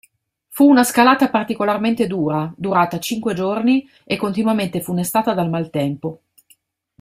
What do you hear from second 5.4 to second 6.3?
maltempo.